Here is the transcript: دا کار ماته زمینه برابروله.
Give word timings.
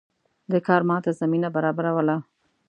دا 0.51 0.59
کار 0.67 0.81
ماته 0.89 1.11
زمینه 1.21 1.49
برابروله. 1.55 2.15